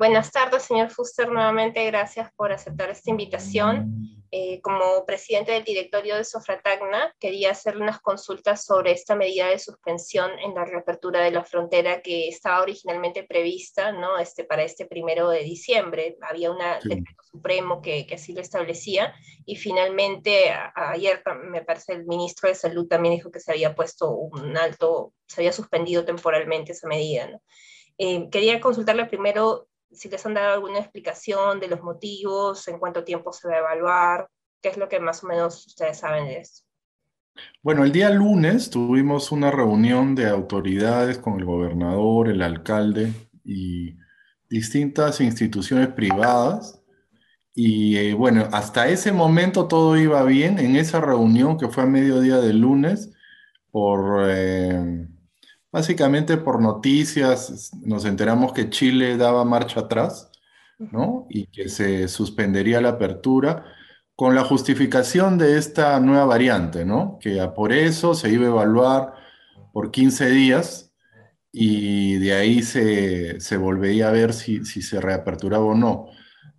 [0.00, 1.30] Buenas tardes, señor Fuster.
[1.30, 4.24] Nuevamente, gracias por aceptar esta invitación.
[4.30, 9.58] Eh, como presidente del directorio de Sofratagna, quería hacer unas consultas sobre esta medida de
[9.58, 14.16] suspensión en la reapertura de la frontera que estaba originalmente prevista ¿no?
[14.16, 16.16] este, para este primero de diciembre.
[16.22, 22.06] Había un decreto supremo que, que, así lo establecía y finalmente ayer me parece el
[22.06, 26.72] ministro de Salud también dijo que se había puesto un alto, se había suspendido temporalmente
[26.72, 27.26] esa medida.
[27.26, 27.42] ¿no?
[28.02, 33.04] Eh, quería consultarle primero si les han dado alguna explicación de los motivos, en cuánto
[33.04, 34.28] tiempo se va a evaluar,
[34.60, 36.64] qué es lo que más o menos ustedes saben de eso.
[37.62, 43.12] Bueno, el día lunes tuvimos una reunión de autoridades con el gobernador, el alcalde
[43.44, 43.96] y
[44.48, 46.82] distintas instituciones privadas.
[47.54, 50.58] Y eh, bueno, hasta ese momento todo iba bien.
[50.58, 53.12] En esa reunión que fue a mediodía del lunes,
[53.70, 55.06] por eh,
[55.72, 60.30] Básicamente por noticias nos enteramos que Chile daba marcha atrás,
[60.78, 61.26] ¿no?
[61.28, 63.64] Y que se suspendería la apertura
[64.16, 67.18] con la justificación de esta nueva variante, ¿no?
[67.20, 69.14] Que por eso se iba a evaluar
[69.72, 70.92] por 15 días
[71.52, 76.08] y de ahí se, se volvería a ver si, si, se reaperturaba o no.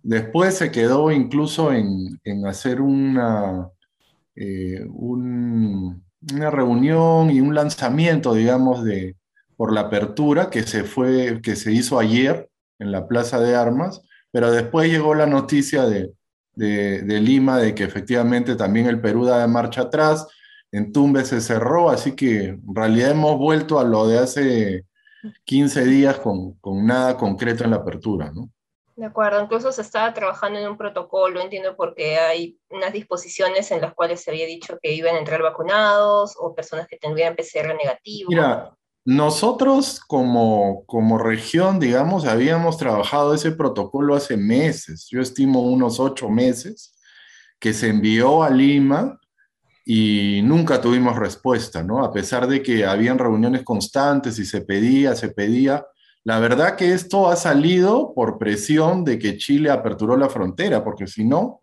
[0.02, 3.70] Después se quedó incluso en, en hacer una,
[4.34, 9.16] eh, un, una reunión y un lanzamiento, digamos, de,
[9.56, 12.48] por la apertura que se, fue, que se hizo ayer
[12.78, 16.12] en la Plaza de Armas, pero después llegó la noticia de,
[16.54, 20.26] de, Lima de que efectivamente también el Perú da de marcha atrás,
[20.70, 24.86] en Tumbes se cerró, así que en realidad hemos vuelto a lo de hace
[25.44, 28.50] 15 días con, con nada concreto en la apertura, ¿no?
[28.94, 33.80] De acuerdo, incluso se estaba trabajando en un protocolo, entiendo porque hay unas disposiciones en
[33.80, 37.74] las cuales se había dicho que iban a entrar vacunados o personas que tendrían PCR
[37.74, 38.28] negativo.
[38.28, 45.98] Mira, nosotros como, como región, digamos, habíamos trabajado ese protocolo hace meses, yo estimo unos
[45.98, 46.94] ocho meses,
[47.58, 49.18] que se envió a Lima
[49.84, 52.04] y nunca tuvimos respuesta, ¿no?
[52.04, 55.84] A pesar de que habían reuniones constantes y se pedía, se pedía,
[56.24, 61.06] la verdad que esto ha salido por presión de que Chile aperturó la frontera, porque
[61.06, 61.60] si no,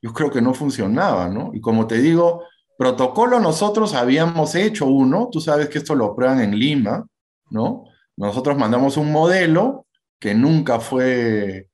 [0.00, 1.50] yo creo que no funcionaba, ¿no?
[1.52, 2.44] Y como te digo,
[2.78, 7.04] protocolo nosotros habíamos hecho uno, tú sabes que esto lo prueban en Lima,
[7.50, 7.84] ¿no?
[8.16, 9.86] Nosotros mandamos un modelo
[10.20, 11.68] que nunca fue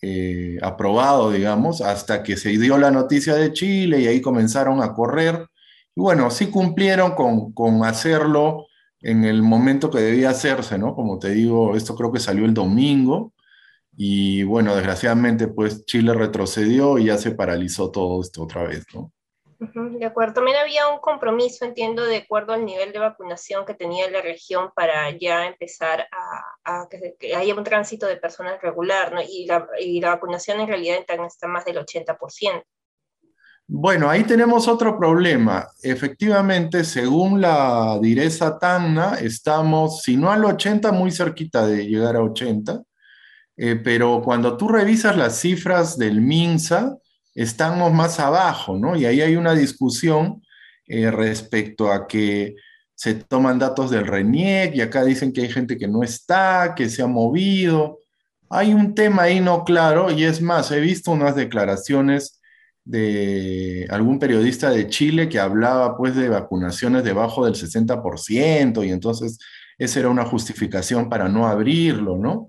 [0.00, 4.94] eh, aprobado, digamos, hasta que se dio la noticia de Chile y ahí comenzaron a
[4.94, 5.46] correr.
[5.94, 8.66] Y bueno, sí cumplieron con, con hacerlo
[9.04, 10.94] en el momento que debía hacerse, ¿no?
[10.94, 13.34] Como te digo, esto creo que salió el domingo
[13.94, 19.12] y bueno, desgraciadamente pues Chile retrocedió y ya se paralizó todo esto otra vez, ¿no?
[19.58, 24.10] De acuerdo, también había un compromiso, entiendo, de acuerdo al nivel de vacunación que tenía
[24.10, 26.08] la región para ya empezar
[26.64, 29.20] a, que, haya un tránsito de personas regular, ¿no?
[29.22, 32.64] Y la, y la vacunación en realidad está más del 80%.
[33.66, 35.68] Bueno, ahí tenemos otro problema.
[35.82, 42.22] Efectivamente, según la direza Tacna, estamos, si no al 80, muy cerquita de llegar a
[42.22, 42.82] 80,
[43.56, 46.98] eh, pero cuando tú revisas las cifras del MINSA,
[47.34, 48.96] estamos más abajo, ¿no?
[48.96, 50.42] Y ahí hay una discusión
[50.86, 52.56] eh, respecto a que
[52.94, 56.88] se toman datos del RENIEC y acá dicen que hay gente que no está, que
[56.90, 58.00] se ha movido.
[58.50, 62.33] Hay un tema ahí no claro y es más, he visto unas declaraciones
[62.84, 69.38] de algún periodista de Chile que hablaba pues de vacunaciones debajo del 60% y entonces
[69.78, 72.48] esa era una justificación para no abrirlo, ¿no?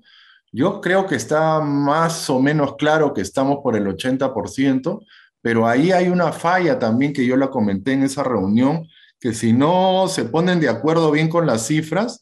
[0.51, 5.05] Yo creo que está más o menos claro que estamos por el 80%,
[5.41, 8.87] pero ahí hay una falla también que yo la comenté en esa reunión,
[9.19, 12.21] que si no se ponen de acuerdo bien con las cifras,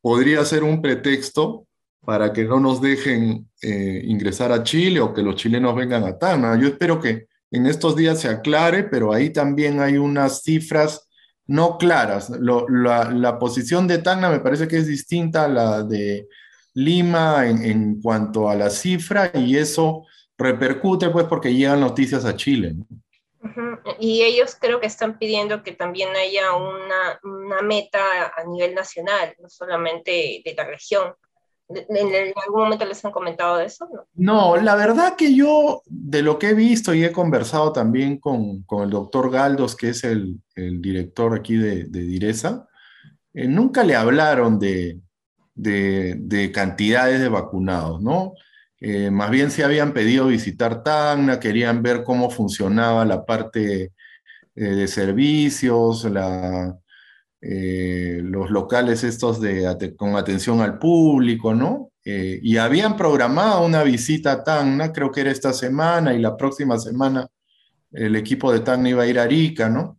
[0.00, 1.66] podría ser un pretexto
[2.04, 6.18] para que no nos dejen eh, ingresar a Chile o que los chilenos vengan a
[6.18, 6.58] Tana.
[6.60, 11.08] Yo espero que en estos días se aclare, pero ahí también hay unas cifras
[11.46, 12.30] no claras.
[12.30, 16.28] la, posición de Tacna me parece que es distinta a la de
[16.74, 20.04] Lima en, cuanto a la cifra y eso
[20.36, 22.74] repercute pues porque llegan noticias a Chile.
[24.00, 29.34] Y ellos creo que están pidiendo que también haya una, una meta a nivel nacional,
[29.38, 31.14] no solamente de la región.
[31.68, 33.88] ¿En algún momento les han comentado de eso?
[34.14, 34.56] No?
[34.56, 38.84] la verdad que yo, de lo que he visto y he conversado también con, con
[38.84, 42.68] el doctor Galdos, que es el, director aquí de, de Direza,
[43.32, 45.00] eh, nunca le hablaron de,
[45.54, 48.34] de, de, cantidades de vacunados, ¿no?
[48.80, 53.92] Eh, más bien se habían pedido visitar Tacna, querían ver cómo funcionaba la parte
[54.54, 56.76] eh, de servicios, la,
[57.46, 61.90] eh, los locales estos de, con atención al público, ¿no?
[62.02, 66.38] Eh, y habían programado una visita a Tacna, creo que era esta semana y la
[66.38, 67.28] próxima semana
[67.92, 69.98] el equipo de Tacna iba a ir a Arica, ¿no?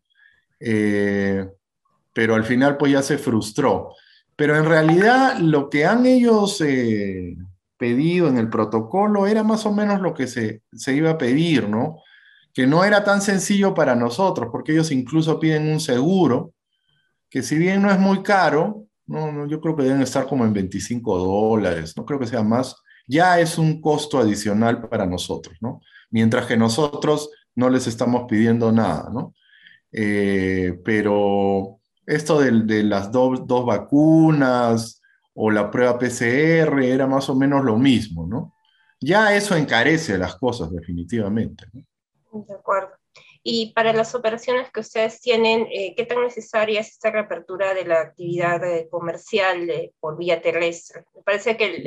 [0.59, 1.47] Eh,
[2.13, 3.91] pero al final pues ya se frustró.
[4.36, 6.63] Pero en realidad lo que han ellos
[7.77, 11.69] pedido en el protocolo era más o menos lo que se, se iba a pedir,
[11.69, 11.98] ¿no?
[12.56, 16.55] Que no era tan sencillo para nosotros, porque ellos incluso piden un seguro,
[17.36, 20.54] que si bien no es muy caro, no, yo creo que deben estar como en
[20.54, 25.82] 25 dólares, no creo que sea más, ya es un costo adicional para nosotros, ¿no?
[26.12, 29.34] Mientras que nosotros no les estamos pidiendo nada, ¿no?
[29.92, 35.02] Eh, pero esto de, de las dos vacunas
[35.34, 38.56] o la prueba PCR era más o menos lo mismo, ¿no?
[39.02, 41.66] Ya eso encarece las cosas definitivamente.
[41.74, 42.46] ¿no?
[42.48, 42.94] De acuerdo.
[43.47, 47.86] Y para las operaciones que ustedes tienen, eh, ¿qué tan necesaria es esta reapertura de
[47.86, 49.69] la actividad eh, comercial
[50.00, 51.03] por vía terrestre?
[51.15, 51.83] Me parece que el,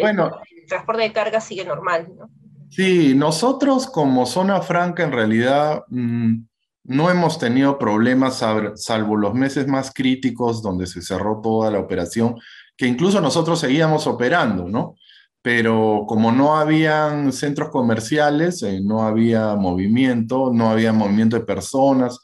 [0.69, 2.31] transporte de carga sigue normal, ¿no?
[2.71, 6.45] Sí, nosotros como zona franca en realidad mm,
[6.85, 8.41] no hemos tenido problemas,
[8.77, 12.37] salvo los meses más críticos donde se cerró toda la operación,
[12.77, 14.95] que incluso nosotros seguíamos operando, ¿no?
[15.43, 22.19] Pero como no habían centros comerciales, eh, no había movimiento, no había movimiento de personas,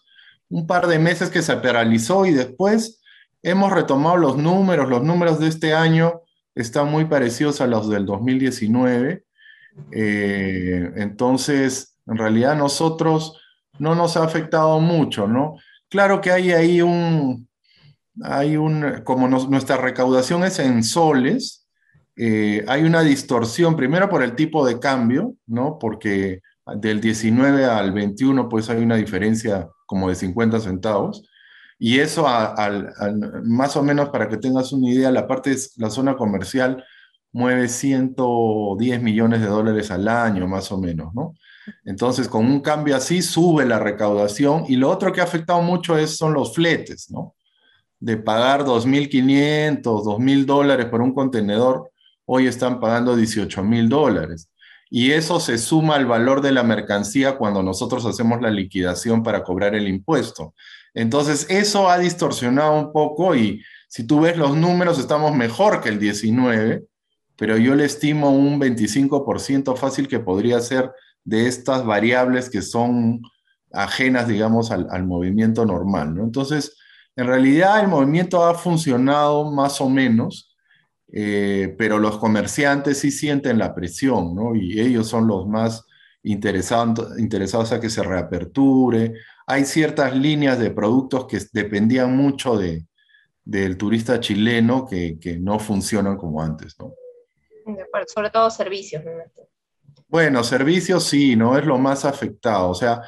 [0.49, 3.01] un par de meses que se paralizó y después
[3.43, 6.23] hemos retomado los números, los números de este año
[6.55, 9.25] están muy parecidos a los del 2019,
[9.93, 13.41] eh, entonces en realidad nosotros
[13.79, 15.57] no nos ha afectado mucho, ¿no?
[15.89, 17.49] Claro que hay ahí un,
[18.23, 21.64] hay un, como nuestra recaudación es en soles,
[22.17, 25.79] eh, hay una distorsión, primero por el tipo de cambio, ¿no?
[25.79, 26.41] Porque
[26.77, 31.29] del 19 al 21, pues hay una diferencia como de 50 centavos.
[31.79, 32.27] Y eso,
[33.45, 36.85] más o menos para que tengas una idea, la parte de la zona comercial
[37.33, 41.35] mueve 110 millones de dólares al año, más o menos, ¿no?
[41.85, 44.65] Entonces, con un cambio así, sube la recaudación.
[44.69, 47.35] Y lo otro que ha afectado mucho es, son los fletes, ¿no?
[47.99, 51.91] De pagar 2.500, 2.000 dólares por un contenedor
[52.27, 54.51] hoy están pagando 18 mil dólares.
[54.91, 59.43] Y eso se suma al valor de la mercancía cuando nosotros hacemos la liquidación para
[59.43, 60.55] cobrar el impuesto.
[60.95, 65.89] Entonces, eso ha distorsionado un poco y si tú ves los números, estamos mejor que
[65.89, 66.85] el 19,
[67.37, 70.93] pero yo le estimo un 25% fácil que podría ser
[71.25, 73.23] de estas variables que son
[73.73, 76.15] ajenas, digamos, al, movimiento normal.
[76.15, 76.23] ¿no?
[76.23, 76.77] Entonces,
[77.17, 80.54] en realidad el movimiento ha funcionado más o menos
[81.17, 84.57] eh, pero los comerciantes sí sienten la presión, ¿no?
[84.57, 85.87] Y ellos son los más
[86.25, 89.15] interesados, a que se reaperture.
[89.47, 92.85] Hay ciertas líneas de productos que dependían mucho de,
[93.45, 96.93] del turista chileno que, que, no funcionan como antes, ¿no?
[98.13, 99.13] Sobre todo servicios, ¿no?
[100.09, 102.71] Bueno, servicios sí, no es lo más afectado.
[102.71, 103.03] O sea,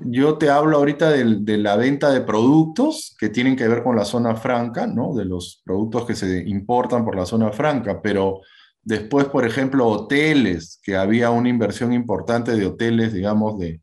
[0.00, 4.04] yo te hablo ahorita de, la venta de productos que tienen que ver con la
[4.04, 5.14] zona franca, ¿no?
[5.14, 8.40] De los productos que se importan por la zona franca, pero
[8.82, 13.80] después, por ejemplo, hoteles, que había una inversión importante de hoteles, digamos, de,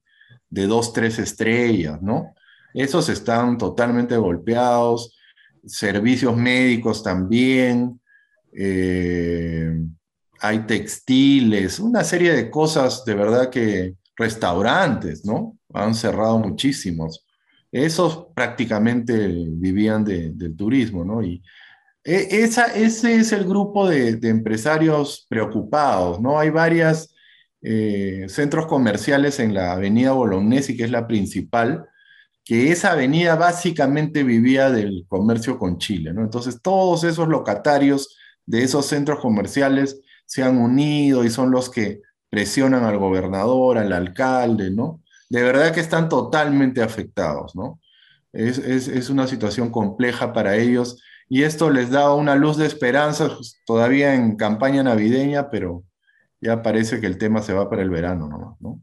[0.50, 2.33] dos, tres estrellas, ¿no?
[2.73, 5.17] Esos están totalmente golpeados,
[5.65, 8.00] servicios médicos también,
[8.53, 9.77] eh,
[10.39, 15.54] hay textiles, una serie de cosas de verdad que restaurantes, ¿no?
[15.75, 17.25] Han cerrado muchísimos.
[17.72, 21.22] Esos prácticamente vivían del turismo, ¿no?
[21.24, 21.44] Y
[22.03, 26.39] e, esa, ese es el grupo de, empresarios preocupados, ¿no?
[26.39, 27.13] Hay varios
[27.62, 31.88] eh, centros comerciales en la avenida Bolognesi, que es la principal,
[32.44, 36.22] que esa avenida básicamente vivía del comercio con Chile, ¿no?
[36.22, 38.15] Entonces todos esos locatarios
[38.46, 43.94] de esos centros comerciales se han unido y son los que presionan al gobernador, al
[43.94, 45.01] alcalde, ¿no?
[45.29, 47.79] De verdad que están totalmente afectados, ¿no?
[48.34, 53.62] Es, una situación compleja para ellos y esto les da una luz de esperanza pues,
[53.65, 55.84] todavía en campaña navideña, pero
[56.41, 58.82] ya parece que el tema se va para el verano, ¿no?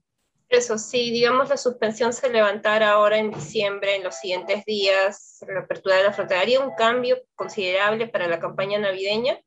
[0.48, 5.60] Eso sí, digamos la suspensión se levantara ahora en diciembre, en los siguientes días, la
[5.60, 9.38] apertura de la frontera, ¿haría un cambio considerable para la campaña navideña?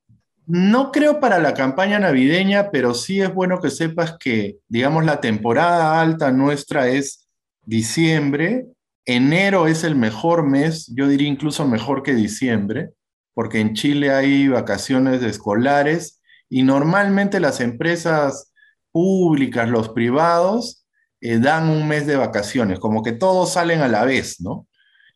[0.48, 5.20] No creo para la campaña navideña, pero sí es bueno que sepas que, digamos, la
[5.20, 7.28] temporada alta nuestra es
[7.64, 8.68] diciembre,
[9.06, 12.92] enero es el mejor mes, yo diría incluso mejor que diciembre,
[13.34, 18.54] porque en Chile hay vacaciones escolares y normalmente las empresas
[18.92, 20.86] públicas, los privados,
[21.22, 24.68] eh, dan un mes de vacaciones, como que todos salen a la vez, ¿no?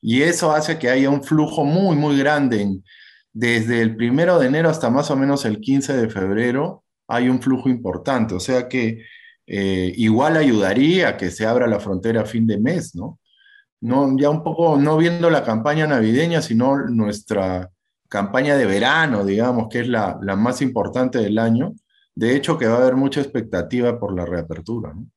[0.02, 2.68] Y eso hace que haya un flujo muy, muy grande.
[3.34, 7.42] Desde el primero de enero hasta más o menos el 15 de febrero hay un
[7.42, 8.36] flujo importante.
[8.36, 9.04] O sea que
[9.48, 13.20] eh, igual ayudaría a que se abra la frontera a fin de mes, ¿no?
[13.82, 17.70] No, ya un poco, no viendo la campaña navideña, sino nuestra
[18.10, 21.74] campaña de verano, digamos, que es la, la más importante del año.
[22.14, 25.08] De hecho, que va a haber mucha expectativa por la reapertura, ¿no?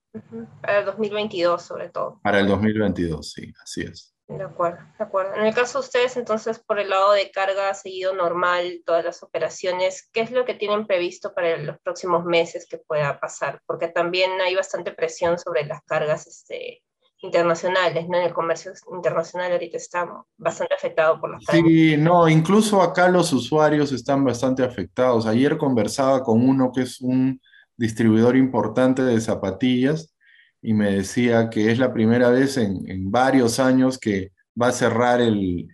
[0.61, 2.21] Para el 2022, sobre todo.
[2.23, 4.12] Para el 2022, sí, así es.
[4.29, 5.35] De acuerdo, de acuerdo.
[5.35, 9.05] En el caso de ustedes, entonces, por el lado de carga ha seguido normal todas
[9.05, 10.09] las operaciones.
[10.13, 13.61] ¿Qué es lo que tienen previsto para los próximos meses que pueda pasar?
[13.67, 16.83] Porque también hay bastante presión sobre las cargas este,
[17.23, 18.19] internacionales, ¿no?
[18.19, 21.65] En el comercio internacional ahorita está bastante afectado por las cargas.
[21.67, 25.27] Sí, no, incluso acá los usuarios están bastante afectados.
[25.27, 27.41] Ayer conversaba con uno que es un
[27.77, 30.12] distribuidor importante de zapatillas
[30.63, 35.21] y me decía que es la primera vez en, varios años que va a cerrar
[35.21, 35.69] el,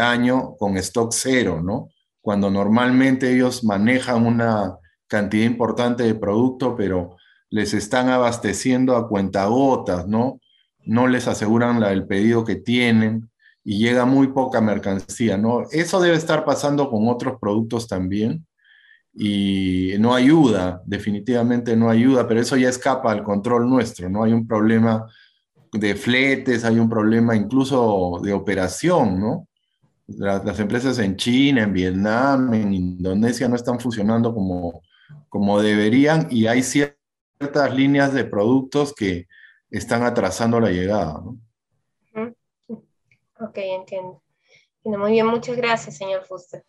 [0.00, 1.88] año con stock cero, ¿no?
[2.20, 4.78] Cuando normalmente ellos manejan una
[5.08, 7.16] cantidad importante de producto, pero
[7.50, 10.40] les están abasteciendo a cuentagotas, ¿no?
[10.84, 13.28] No les aseguran el pedido que tienen
[13.64, 15.64] y llega muy poca mercancía, ¿no?
[15.72, 18.46] Eso debe estar pasando con otros productos también
[19.14, 24.24] y no ayuda, definitivamente no ayuda, pero eso ya escapa al control nuestro, ¿no?
[24.24, 25.06] Hay un problema
[25.72, 29.48] de fletes, hay un problema incluso de operación, ¿no?
[30.06, 34.82] Las, empresas en China, en Vietnam, en Indonesia no están funcionando como,
[35.28, 39.26] como deberían y hay ciertas líneas de productos que
[39.70, 41.38] están atrasando la llegada, ¿no?
[43.40, 44.20] Ok, entiendo.
[44.82, 46.64] Muy bien, muchas gracias, señor Fuster.